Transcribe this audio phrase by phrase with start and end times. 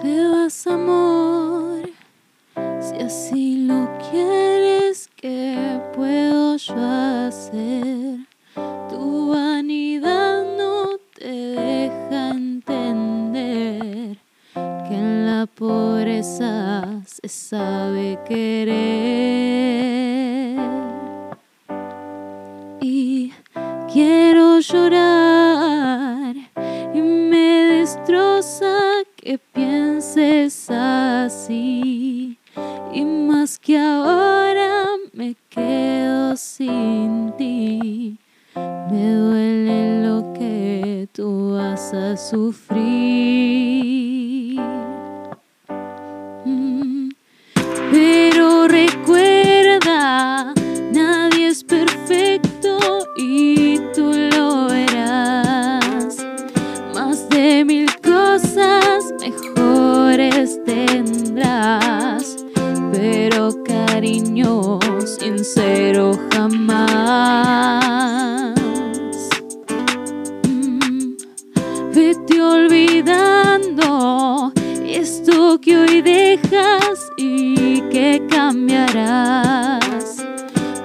[0.00, 1.90] te vas, amor.
[2.80, 8.18] Si así lo quieres, ¿qué puedo yo hacer?
[8.90, 14.18] Tu vanidad no te deja entender
[14.54, 18.78] que en la pobreza se sabe querer.
[22.80, 23.32] Y
[23.92, 25.37] quiero llorar
[29.28, 32.38] que pienses así.
[32.94, 38.16] Y más que ahora me quedo sin ti.
[38.54, 43.27] Me duele lo que tú vas a sufrir.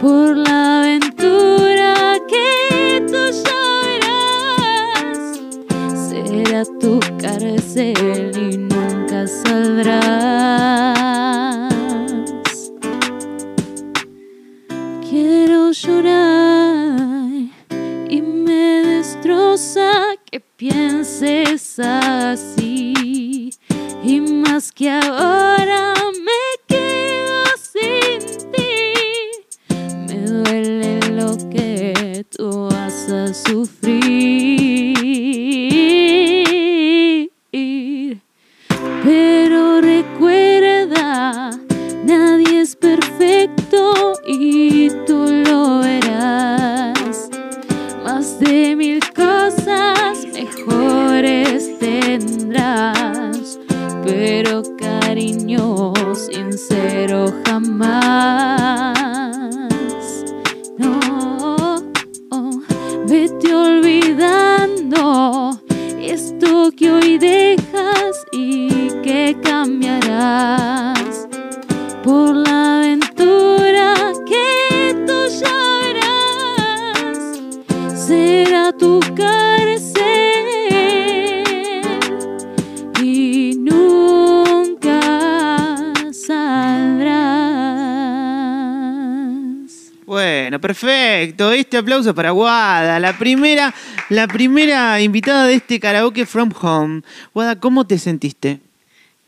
[0.00, 5.18] Por la aventura que tú llorarás.
[6.08, 10.12] Será tu cárcel y nunca saldrás.
[15.08, 17.00] Quiero llorar
[18.08, 19.90] y me destroza
[20.30, 23.50] que pienses así.
[24.04, 25.51] Y más que ahora
[33.12, 34.92] a sufrir.
[39.04, 41.50] Pero recuerda,
[42.04, 47.28] nadie es perfecto y tú lo verás.
[48.04, 53.58] Más de mil cosas mejores tendrás,
[54.04, 58.51] pero cariño sincero jamás.
[78.06, 80.02] Será tu cárcel
[83.00, 85.00] y nunca
[86.10, 87.12] saldrás.
[90.04, 91.52] Bueno, perfecto.
[91.52, 93.72] Este aplauso para Guada, la primera,
[94.08, 97.02] la primera invitada de este karaoke from home.
[97.32, 98.58] Guada, ¿cómo te sentiste?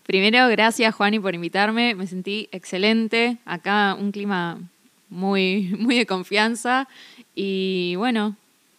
[0.05, 1.95] Primero, gracias Juani por invitarme.
[1.95, 3.37] Me sentí excelente.
[3.45, 4.59] Acá un clima
[5.11, 6.89] muy, muy de confianza.
[7.37, 8.37] Y bueno,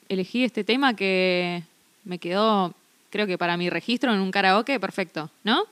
[0.09, 1.63] elegí este tema que
[2.03, 2.73] me quedó,
[3.09, 5.63] creo que para mi registro en un karaoke, perfecto, ¿no?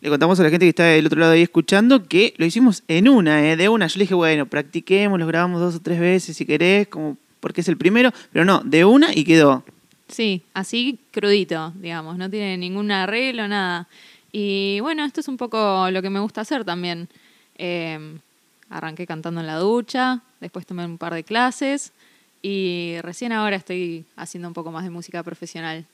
[0.00, 2.84] Le contamos a la gente que está del otro lado ahí escuchando que lo hicimos
[2.86, 3.56] en una, ¿eh?
[3.56, 3.88] de una.
[3.88, 7.62] Yo le dije, bueno, practiquemos, lo grabamos dos o tres veces si querés, como porque
[7.62, 9.64] es el primero, pero no, de una y quedó.
[10.08, 13.88] Sí, así crudito, digamos, no tiene ningún arreglo, nada.
[14.30, 17.08] Y bueno, esto es un poco lo que me gusta hacer también.
[17.58, 18.18] Eh,
[18.70, 21.92] arranqué cantando en la ducha, después tomé un par de clases
[22.42, 25.86] y recién ahora estoy haciendo un poco más de música profesional.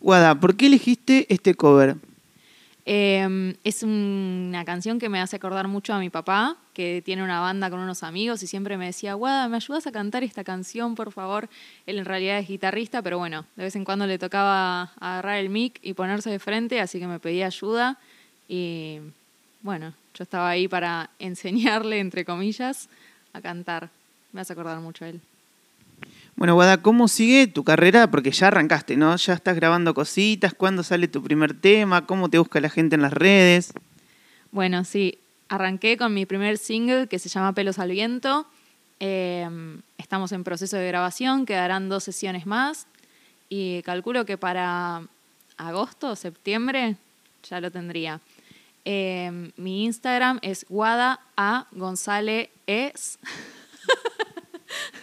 [0.00, 1.96] Guada, ¿por qué elegiste este cover?
[2.88, 7.40] Eh, es una canción que me hace acordar mucho a mi papá, que tiene una
[7.40, 10.94] banda con unos amigos y siempre me decía, Guada, ¿me ayudas a cantar esta canción,
[10.94, 11.48] por favor?
[11.86, 15.48] Él en realidad es guitarrista, pero bueno, de vez en cuando le tocaba agarrar el
[15.48, 17.98] mic y ponerse de frente, así que me pedía ayuda
[18.48, 19.00] y
[19.62, 22.88] bueno, yo estaba ahí para enseñarle, entre comillas,
[23.32, 23.90] a cantar.
[24.32, 25.20] Me hace acordar mucho a él.
[26.36, 28.10] Bueno, Guada, ¿cómo sigue tu carrera?
[28.10, 29.16] Porque ya arrancaste, ¿no?
[29.16, 30.52] Ya estás grabando cositas.
[30.52, 32.06] ¿Cuándo sale tu primer tema?
[32.06, 33.72] ¿Cómo te busca la gente en las redes?
[34.52, 35.18] Bueno, sí,
[35.48, 38.46] arranqué con mi primer single que se llama Pelos al Viento.
[39.00, 39.48] Eh,
[39.96, 42.86] estamos en proceso de grabación, quedarán dos sesiones más
[43.48, 45.02] y calculo que para
[45.56, 46.96] agosto septiembre
[47.48, 48.20] ya lo tendría.
[48.84, 53.18] Eh, mi Instagram es guada a González es.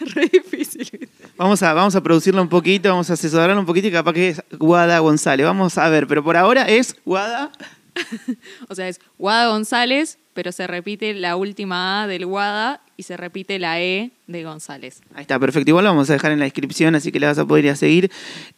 [0.00, 1.08] Re difícil.
[1.36, 4.28] Vamos a, vamos a producirla un poquito, vamos a asesorarla un poquito y capaz que
[4.28, 5.44] es Guada González.
[5.44, 7.50] Vamos a ver, pero por ahora es Guada.
[8.68, 13.16] O sea, es Guada González, pero se repite la última A del Guada y se
[13.16, 15.00] repite la E de González.
[15.14, 15.70] Ahí está, perfecto.
[15.70, 17.70] Igual lo vamos a dejar en la descripción, así que la vas a poder ir
[17.70, 18.10] a seguir.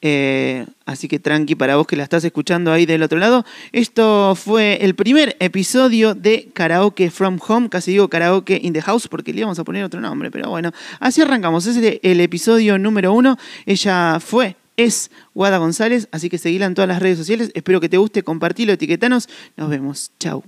[0.03, 3.45] Eh, así que tranqui para vos que la estás escuchando ahí del otro lado.
[3.73, 7.69] Esto fue el primer episodio de Karaoke from Home.
[7.69, 10.73] Casi digo Karaoke in the House porque le íbamos a poner otro nombre, pero bueno.
[11.01, 11.67] Así arrancamos.
[11.67, 13.37] Ese es el episodio número uno.
[13.67, 17.51] Ella fue es Guada González, así que seguila en todas las redes sociales.
[17.55, 19.29] Espero que te guste, compartilo, etiquetanos.
[19.57, 20.13] Nos vemos.
[20.19, 20.45] Chau.